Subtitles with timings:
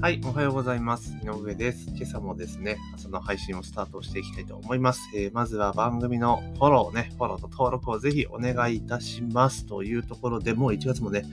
[0.00, 1.12] はい、おはようございます。
[1.24, 1.88] 井上です。
[1.88, 5.00] 今朝もですね、朝の配信をスタートしていきたいと思います。
[5.12, 11.24] えー、まずは番組のフォローね、フォローと登録をぜひお願いいたしますというところで、もう1月もね、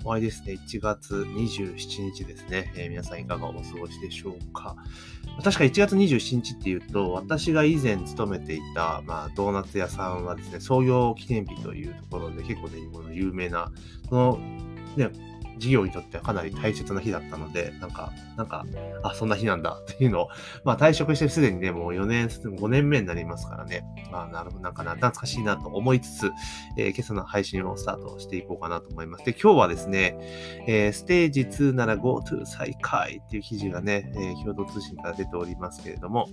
[0.00, 0.52] 終わりですね。
[0.52, 2.70] 1月27日ですね。
[2.76, 4.76] えー、皆さんいかがお過ごしでしょうか。
[5.42, 12.80] 確か1月27日っていうと、私が以前勤めていた、まあ、ドーナツ屋さんはですね、創業記念日というところで結構ね、
[13.14, 13.72] 有名な、
[14.10, 14.38] その、
[14.98, 15.08] ね、
[15.58, 18.64] 事業にとってはかなり大切な日だったので、なんか、なんか、
[19.02, 20.28] あ、そんな日なんだっていうのを、
[20.64, 26.32] まあ退職してすでにね、もう4年、5年目になりますからね、まあなるほど、なんか、懐かしいなと思いつつ、
[26.76, 29.24] えー、今朝の配信をスタートしていこうかなと思います。
[29.24, 30.16] で、今日はですね、
[30.66, 36.28] えー、ステージ2なら GoTo 再開っていう記事がね、えー、共同通信から出ておりますけれども、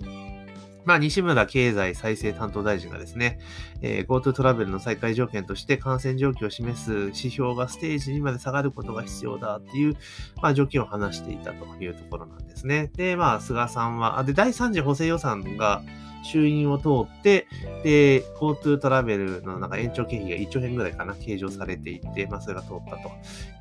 [0.88, 3.40] まあ、西村経済再生担当大臣がですね、
[3.82, 9.98] えー、GoTo トラベルの再開条件として感染状況を示す指標がステージ2まで下がることが必要だっていう、
[10.42, 12.90] まあ、条件を話していたというところなんですね。
[12.96, 15.84] で、まあ、菅さんは、あで、第3次補正予算が、
[16.28, 17.48] 衆院を通って、
[17.84, 23.12] で、GoTo トラベルのなんか延長経費が1兆円ぐらいかな、計上されていて、まあそれが通ったと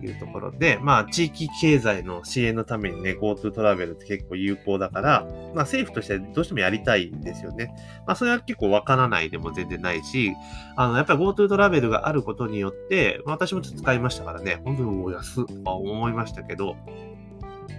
[0.05, 7.75] いうところで、まあ地域経済の支援のためにね、GoTo トラベルって結構有効だから、まあ政府としてどうしてもやりたいんですよね。
[8.07, 10.33] まあそれは結構わからないでも全然ないし、
[10.77, 16.77] あの、やっぱり GoTo トラベルがあることによってま、私もちょっと使いましたからね、本当にもう安と思いましたけど、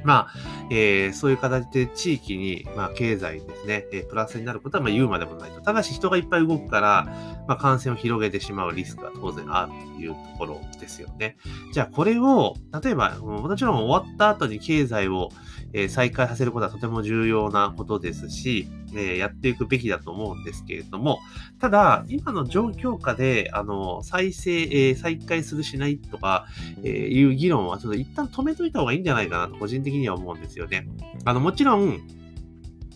[0.03, 0.33] まあ、
[0.69, 5.61] えー、そういう形で地域に、まあ、経済ですね、えー、プラスになることはまあ言うまでもないと。
[5.61, 7.07] ただし人がいっぱい動くから、
[7.47, 11.37] まあ、感染を広げてしまうリスクが当然あるというところですよね。
[11.73, 15.29] じゃあこれを、例えば、もちろん終わった後に経済を、
[15.77, 21.19] え、再開させることはとても重要なことですし、え、やっていくべきだと思うんですけれども、
[21.59, 26.47] ただ、今の状況下で、あの、再生、え、再開するしないとか、
[26.83, 30.87] え、いう議論はちょっと一旦止めといた方がいいんじゃないかなと個人的には思うんですよね。
[31.25, 32.01] あの、もちろん、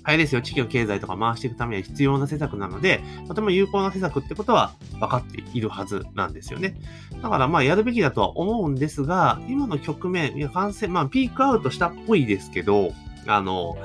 [0.04, 6.76] あれですよ、地域の経済とか回していくためには必要な施策なので、とても有効な施策ってことは分かっているはずなんですよね。
[7.22, 12.94] だからまあやるべきだとは思うんですが、今の局面、いや感染、まあピークアウトしたっぽいですけど、
[13.28, 13.78] あの、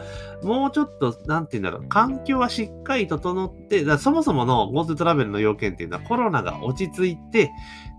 [0.43, 7.51] もうちょっと、なんて言うんだろう、環境はしっかり整って、だそもそもの GoTo トラベルの要件っていうのはコロナが落ち着いて、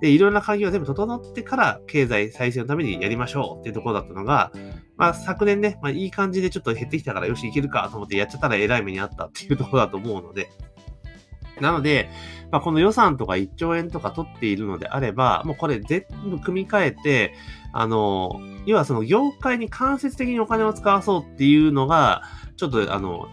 [0.02, 4.52] で、いろんな環境が全部整ってから経済再生のためにやりましょうっていうところだったのが、
[4.98, 10.50] まあ昨年ね、まあいい感じでちょっと減ってきたからよしいけるかと思ってやっちゃったら偉い目にあったっていうところだと思うので、
[11.62, 12.10] なので、
[12.52, 17.34] まあ、この予算とか1兆円とか取っているのであれば、もうこれ全部組み替えて、
[17.74, 22.24] あの、要はその業界に間接的にお金を使わそうっていうのが、
[22.56, 23.28] ちょっとあの、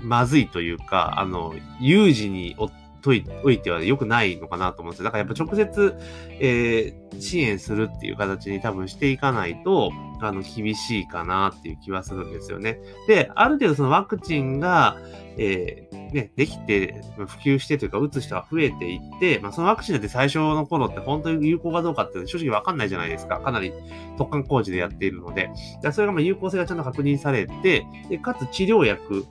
[0.00, 2.56] まずいというか、あの、有事に
[3.02, 5.04] といおいては良くないのかなと思うんですよ。
[5.04, 5.94] だからやっぱ直接、
[6.40, 9.90] えー、支援するっていう形に多分していかないと、
[10.20, 12.78] あの、厳しいかなっていう気はするんですよね。
[13.08, 14.96] で、ある程度そのワクチンが、
[15.36, 23.40] えー、ね、できて、普及してというか、打つ人が増えていって、まあ、そのワクチンだって最初の頃って本当に有効かどうかって正直わかんないじゃないですか。
[23.40, 23.72] かなり
[24.18, 25.50] 特貫工事でやっているので。
[25.92, 29.26] それがまあ有効性がちゃんと確認されて、でかつ治療薬、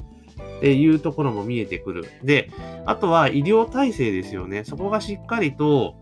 [0.61, 2.05] っていうところも見えてくる。
[2.23, 2.51] で、
[2.85, 4.63] あとは医療体制ですよね。
[4.63, 5.95] そこがしっかりと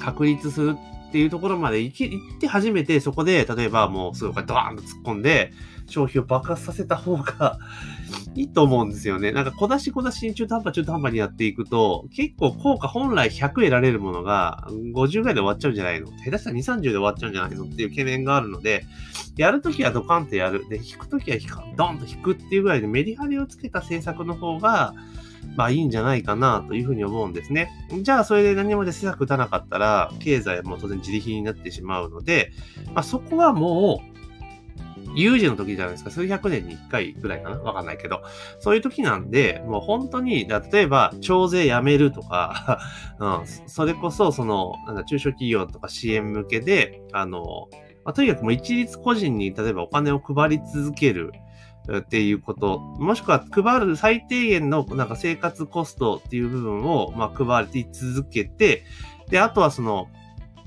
[0.00, 0.76] 確立する
[1.08, 5.52] っていうところまで行って初めてそこで、例えばもうすぐドーンと突っ込んで、
[5.88, 7.58] 消費を爆発させた方が
[8.34, 9.30] いいと思うんですよね。
[9.30, 16.08] なんか小出し小出しに中途半端中途半端にやっていくと、結構効果本来100得られるものが50ぐらいで終わっちゃうんじゃないの？
[16.24, 17.64] 下手したら2、30で終わっちゃうんじゃないの？
[17.64, 18.84] っていう懸念があるので、
[19.36, 20.68] やるときはドカンとやる。
[20.68, 21.38] で、引くときは
[21.76, 24.92] ドンと引くっていうぐらいでメリハリをつけた政策の方が、
[25.56, 27.70] まあいいんじゃないかなというふうに思うんですね。
[28.02, 32.52] じゃあそれで何もで施策打たなかったら、経済も当然自力になってしまうので、
[32.94, 34.16] まあそこはもう、
[35.16, 36.10] 有事の時じゃないですか。
[36.10, 38.22] 数百年に一回ぐらいかなわかんないけど。
[38.60, 42.80] そういう時なんで、もう本当に、例えば、徴税やめるとか、
[43.18, 47.68] うん、それこそ、その、なんだ、中小企業とか支援向けで、あの、
[48.04, 51.32] まあ、とにかくもう一律個人に、例えばお金を配り続ける。
[51.98, 52.78] っていうこと。
[52.78, 58.84] もしくは配る最低限のなんか生活コストっていう部分をまあ配り続けて、
[59.28, 60.08] で、あとはその、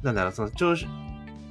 [0.02, 0.76] なんだろう、その長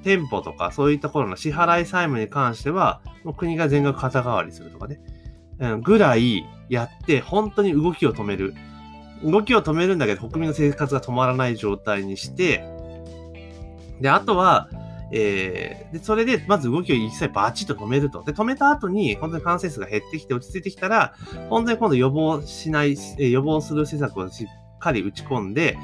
[0.03, 5.01] 店舗とかそういったところの支払い債務に関しては、もう国が全額肩代わりするとかね。
[5.61, 8.55] うん、ぐらいやって、本当に動きを止める。
[9.25, 12.65] 動きを止めるんだけど、国民の生活が止まらない状態にして、
[14.01, 14.69] で、あとは、
[15.11, 18.23] えー、で、それで、まず動きを一切バチッと止めると。
[18.23, 21.15] で、止めた後に、本当に感染数が減ってきて落ち着いてきたら、
[21.49, 25.79] 本当に今度予防しない、予防する施策をしっかり打ち込んで、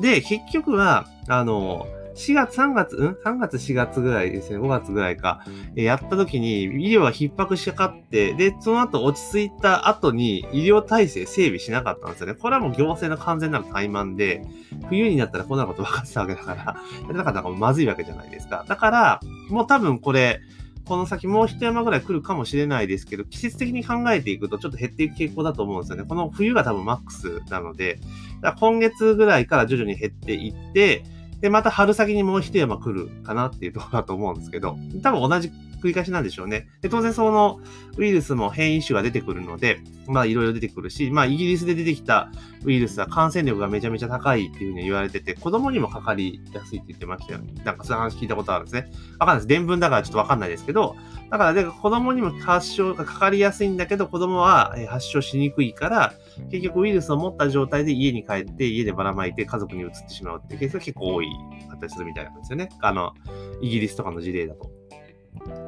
[0.00, 5.44] で、結局は、あの、4月、3月、うん ?3 月、4月ぐらいですね、5月ぐらいか、
[5.76, 12.34] えやった時に医療が逼迫しかって、で、その後落ち着いた後に医療体制整備しなかったんですよね。
[12.34, 14.42] これはもう行政の完全なる怠慢で、
[14.88, 18.64] 冬になったらこんなこと分かってたわけだから、やってなかったらまずいわけじゃないですか。
[18.66, 19.20] だから、
[19.50, 20.40] もう多分これ、
[20.86, 26.04] この先もう一山ぐらい来るかもしれないですけど、季節的に考えていくとちょっと減っていく傾向だと思うんですよね。
[26.08, 27.98] この冬が多分マックスなので、
[28.40, 31.04] だから今月ぐらいから徐々に減っていって、
[31.40, 35.50] で、また春先にもう一山来るかなっていうところだと思うんですけど、多分同じ
[35.82, 36.68] 繰り返しなんでしょうね。
[36.80, 37.60] で、当然その
[37.96, 42.30] ウイルスも変異種が出てくるので、まあいろいろ出てくるし、まあイギリスで出てきた
[42.64, 47.52] ウイルスは感染力がめちゃめちゃ高いっていうふうに言われてて、子供にもかかりやすいって言ってましたよね。
[47.64, 48.90] なんかそういう話聞いたことあるんですね。
[49.18, 49.46] わかんないです。
[49.46, 50.96] 伝聞だからちょっとわかんないですけど、
[51.30, 56.14] だからで子供にも発症がかかりやすいんだけど、子供は発症しにくいから、
[56.50, 61.26] 結局ウイルスを持った状態で家に帰って家でばらまいて家族に移ってしまうっていうケースが結構多い
[61.68, 62.68] かったりするみたいなんですよね。
[62.80, 63.12] あの、
[63.60, 64.70] イギリスとかの事例だと。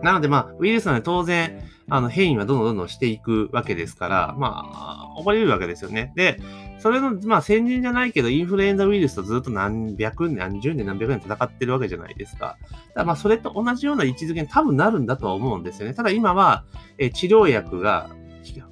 [0.03, 6.13] なので、まあ、ウイルスなので当然、あの、変異はどんどんどんどんしていくわけですから、まあ、起こり得るわけですよね。
[6.17, 6.39] で、
[6.79, 12.59] それの、まあ、先人じゃないけど、インフルエンザウイルスとずっと何百年、何十年、何百年戦ってるわけじゃないですか。
[12.95, 15.95] だかまあ、それと同じような位置づけに多分なるんだとは思うんですよね。
[15.95, 16.65] ただ今は、
[16.99, 18.11] え治療薬が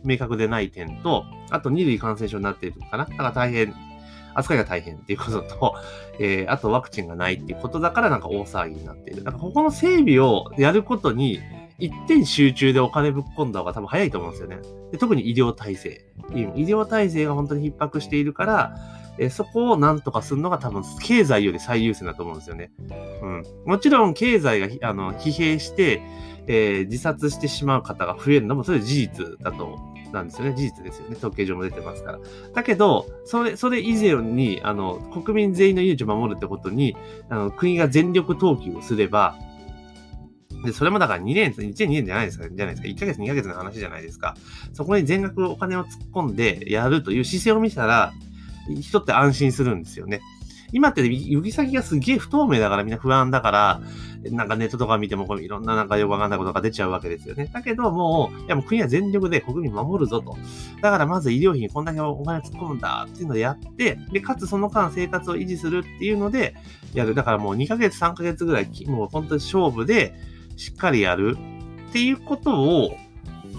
[0.05, 3.07] 明確でない点と、あと二類感染症になっているのかな。
[3.07, 3.75] だから大変
[4.39, 5.75] 扱いが大変っていうことと、
[6.21, 9.25] えー、あとワクチンがないっていうことだからなんか大騒ぎになっている。
[9.25, 11.41] だからここの整備をやることに、
[11.79, 14.59] 一点集中でお金ぶっ込んだ方が多分早いと思うんですよね。
[14.93, 16.07] で特に医療体制。
[16.35, 18.77] 医療体制が本当に逼迫しているから、
[19.19, 22.71] えそこをなんとかするのが多分経済より最優先だと思うんですよね。
[23.23, 23.43] うん。
[23.67, 26.03] もちろん経済があの疲弊して、
[26.47, 29.79] えー、自殺してしまう方が増えるのもそれは事実だと
[30.17, 30.55] なんですよね。
[30.57, 31.17] 事実ですよね。
[31.17, 32.19] 統計上も出てますから。
[32.55, 36.97] だけど、それ、それ以前に、あの、国民全員の命を守るってことに、
[37.29, 39.37] あの、国が全力投球をすれば、
[40.65, 42.89] で、それもだから2年、1年2年じゃないですか、じゃないですか。
[42.89, 44.37] 1ヶ月2ヶ月の話じゃないですか。
[44.73, 48.13] そこに全額お金を突っ込んでやるという姿勢を見せたら、
[48.81, 50.21] 人って安心するんですよね。
[50.73, 53.81] 今って行き先がすげえ不透明だからみんな不安だから、
[54.31, 57.49] なんかネットとか見てもこいろんななんかよくわかんないことが出ちゃうわけですよね。
[57.53, 60.37] だけどもう、いやもう国は全力で国民守るぞと。
[60.83, 66.55] だからまず医療費にこんだけお金突っ込むんだっていうのでやって、で、かつその間生活を維持するっていうので
[66.95, 67.15] やる。
[67.15, 70.15] だからもう2ヶ月3ヶ月ぐらい、もう本当に勝負で
[70.57, 71.37] しっかりやる
[71.91, 72.97] っていうことを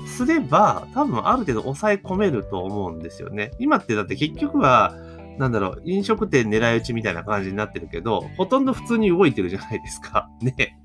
[0.05, 3.51] すれば、多分ある程度抑え込めると思うんですよね。
[3.59, 4.95] 今ってだって結局は、
[5.37, 10.29] なんだろう、飲食店狙い撃ちみたいな感じになってるけど、ほとんど普通に動いてるじゃないですか。
[10.41, 10.79] ね。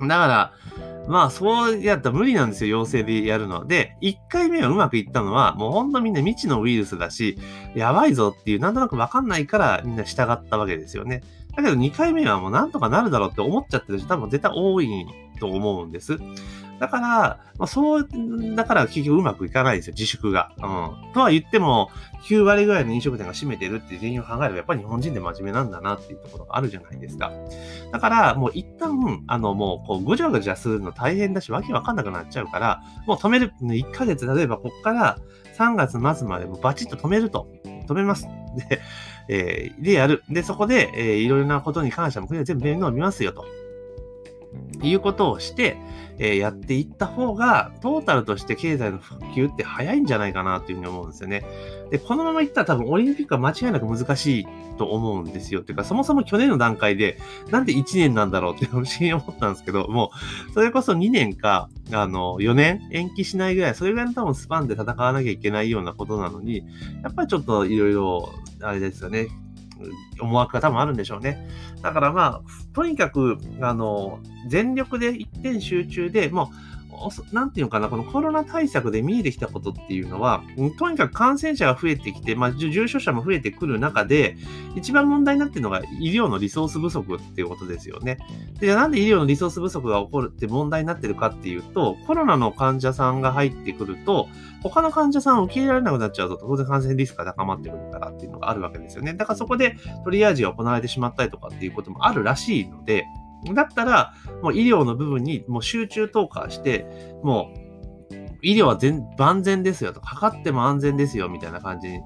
[0.00, 0.52] だから、
[1.08, 3.66] まあ、そうやったら無理なんですよ、陽性でやるの。
[3.66, 7.38] で、1回目はうまくいったのは、もうほんとみんな未知のウイルスだし、
[7.74, 11.22] やばいぞっていう、なんとなくわかんないからみんな従ったわけですよね。
[11.56, 14.88] だけど2回目はもうなんとかなるだろうって思っちゃってる人多分絶対多い
[15.40, 16.16] と思うんです。
[16.78, 17.08] だから、
[17.58, 18.08] まあ、そう、
[18.54, 20.52] だから結局うまくいかないですよ、自粛が。
[20.58, 21.12] うん。
[21.12, 21.90] とは言っても、
[22.24, 27.32] 9割ぐらいの飲食店が占めてるっていう原因を考えれば、やっぱり日本人で真面目なんだなっていうところがあるじゃないですか。
[27.92, 35.18] だから、もう一旦、あの、もう、こう、ごちゃごちゃするの大変だし、わけわかんなくなっちゃうから、もう止める、1ヶ月、例えばこっから
[35.56, 37.48] 3月末までバチッと止めると。
[37.88, 38.28] 止めます。
[38.68, 38.80] で、
[39.28, 40.22] えー、でやる。
[40.28, 43.44] で、そこで、えー、いろいろなことに関しても国は全部面倒を見ますよと。
[44.82, 45.76] いうことをして、
[46.18, 51.44] えー、やっていった方が、トータルとして経済の復旧って早いんじゃないかなというふうに思うんですよね。
[51.90, 54.46] で、このままいったら多分オリンピックは間違いなく難しい
[54.78, 55.62] と思うんですよ。
[55.62, 57.18] てか、そもそも去年の段階で、
[57.50, 60.10] なんで1年なんだろうって不思議に思ったんですけど、も
[60.50, 66.64] う、それこそ2年か、あの、4年延期しないぐらい、それぐらいの多分スパンで戦わなきゃいけないようなことなのに、
[67.02, 68.28] やっぱりちょっといろいろ、
[68.60, 69.28] あれですよね、
[70.20, 71.48] 思惑が多分あるんでしょうね。
[71.82, 76.77] だからまあ、とにかく、あの、全力で一点集中で、もう、
[77.32, 80.42] なんていうのかな、このコロナ対策で見えてきたことっていうのは、
[80.78, 84.36] とにかく感染者が増えてきて、まあ、重症者も増えてくる中で、
[84.74, 88.18] 一番問題になっているのが医療のリソース不足っていうことですよね。
[88.58, 94.28] で、じゃあなんで医療のリソース不足が起こるって問題になってるかっていうと、コロナの患者さんが入ってくると、
[94.62, 99.14] 他の患者さんを受け入れられなくなっちゃうと、当然感染リスクが高まってくるからっていうのがあるわけですよね。
[99.14, 103.06] だからそこでトリアージが行われてしまったりとかっていうこともあるらしいので、
[103.54, 106.86] だったら、もう医療の部分にもう集中投下して、
[107.22, 107.68] もう
[108.42, 112.00] 医療は全万全ですよと、かかかっても安全ですよみたいな感じに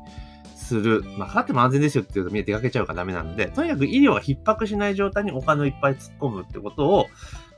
[0.57, 1.05] する。
[1.19, 7.07] まあ、かかっても安全ですよって言うと見えてかけちゃうからダメなんで、とにかく医療は逼迫しない状態にお金をいっぱい突っ込むってことを、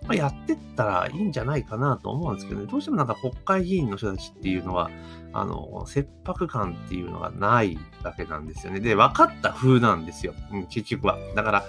[0.07, 2.67] まあ、やってったらいいんじゃないかなと思うんですけどね。
[2.67, 4.91] どうしてもなんか国会議員の人たちっていうのは、
[5.33, 8.79] あの、切迫感っていうのがないわけなんですよね。
[8.79, 10.33] で、分かった風なんですよ。
[10.53, 11.19] うん、結局は。
[11.35, 11.65] だから、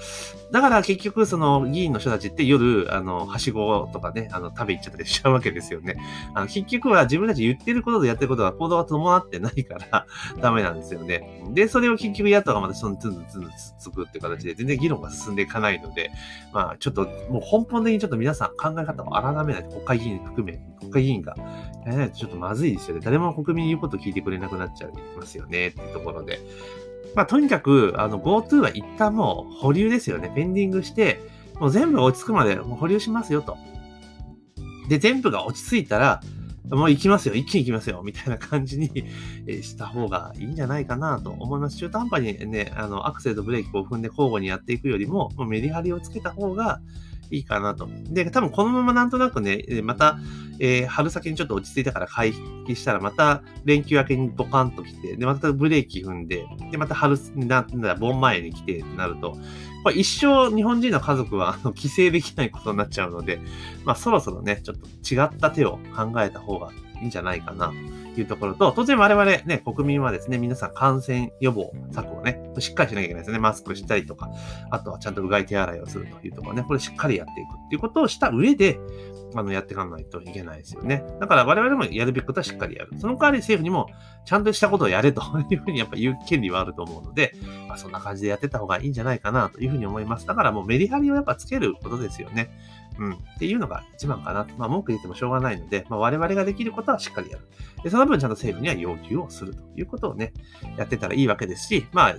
[0.51, 5.97] だから結局、その議員の人たちって夜、あの、はしごとかね、あの、食べ行っちゃったりしちゃうわけですよね。
[6.35, 10.05] あの、結局は自分たち言ってることとやってることが行動が伴ってないから
[10.39, 11.43] ダメなんですよね。
[11.53, 13.49] で、それを結局野党がまたそのツンツンツン
[13.79, 16.11] つくって形で全然議論が進んでいかないので、
[16.53, 21.35] まあ、ちょっともう根本的にちょっと皆さん考え方を改めないと国会議員含め、国会議員が
[21.85, 23.01] やらないとちょっとまずいですよね。
[23.03, 26.39] 誰も国民に言うこと聞いてくれなくなっちゃいますよねっていうところで。
[27.13, 30.31] まあ、とにかく、あの、GoTo は一旦もう保留ですよね。
[30.33, 31.21] ペンディングして、
[31.59, 33.57] もう全部落ち着くまでもう保留しますよと。
[34.89, 36.19] で、全部が落ち着いたら、
[36.71, 38.89] もう行きますよ、一気に行きますよ、みたいな感じに
[39.61, 41.77] した方がいいんじゃないかなと思います。
[41.77, 46.81] 中途半端にね、あの、アクセルとブレーキを踏んで交互にやっていくよりも、もうメリハリをつけた方が
[47.35, 47.89] いいかなと。
[48.09, 50.17] で、多分このままなんとなくね、また、
[50.59, 52.33] えー、春先にちょっと落ち着いたから回
[52.65, 59.37] 帰したら、また連休明けにボカンと来て、で、またブレーキ踏んで、で、また春、なんだ、盆前に来てってなると、
[59.83, 63.39] これ一生日本人の家族は、あの、帰省できないことになっちゃうので、
[63.83, 67.71] まあそろそろね、ちょっと違った手を考えた方がいいんじゃないかな。
[68.15, 73.39] というところと、当然我々ね、国民はですね、皆さん感染予防策をね、しっかりしなきゃいけないですね。
[73.39, 74.31] マスクしたりとか、
[74.71, 78.79] あとはちゃんとうがい手洗いをするというところね、これしっかりやっていくっていうことをした上で、
[79.35, 81.03] あの、やっていかないといけないですよね。
[81.19, 82.91] だから我々もやるべきことはしっかりやる。
[82.97, 83.87] その代わり政府にも
[84.23, 87.33] ちゃんとしたことをやれというふうにやっぱ言う権利はあると思うので、
[87.67, 90.25] まあ、そんな感じでやってた方がいいんじゃないかなというふうに思います。
[90.25, 92.49] だからもうメリハリをやっぱつけることですよね。
[92.99, 93.13] うん。
[93.13, 94.47] っていうのが一番かな。
[94.57, 97.43] まあ、文句言ってもしょうがないので、まあ、我々ができることはしっかりやる。
[97.83, 100.33] で、その分ちゃんと政府には要求をするということをね、
[100.77, 102.15] やってたらいいわけですし、まあ、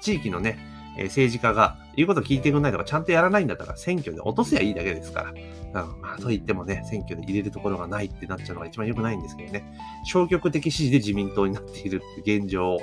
[0.00, 0.58] 地域のね、
[0.96, 5.32] え政治家が言うこと聞いてくれないとか、ちゃんとやらないんだったら選挙で落とせばいいだけですか
[5.72, 5.82] ら。
[5.82, 9.76] うん、まあ、と言ってもね、選挙で入れるところがないってなっちゃうのが一番良くないんですけどね。
[10.04, 12.82] 消極的支持で自民党になっているって現状を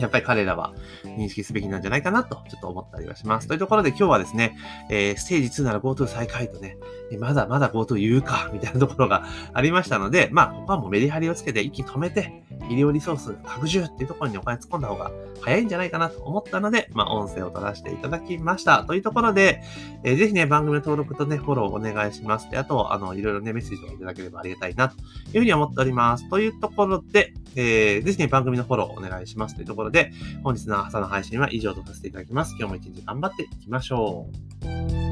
[0.00, 0.72] やっぱり彼らは
[1.04, 3.48] 認識すべきなんじゃないかなと、ちょっと思ったりはします。
[3.48, 4.56] というところで今日はですね、
[4.88, 6.76] えー、ステージ2なら GoTo 再開とね、
[7.18, 18.84] まだまだ GoTo 言うか、みたいなところがありましたので、まあ、ここはもうメリハリをつけて一気に止めて、医療リソース拡充っていうところにお金突っ込んだ方が早いんじゃないかなと思ったので、まあ、音声を取らせていただきました。
[18.84, 19.62] というところで、
[20.04, 22.50] えー、ぜひね、番組の登録とね、フォローお願いします。
[22.50, 24.98] で、あと、あの、いろいろね、メッセージをいただければありがたいな、とい
[25.36, 26.28] うふうに思っております。
[26.28, 29.56] というところで、えー、ぜひね、番組のフォローお願いします。
[29.56, 30.12] というところで、
[30.44, 32.54] 本日の朝の配信は以上とさせていただきます。
[32.58, 34.28] 今日も一日頑張っていきましょ
[34.64, 35.09] う。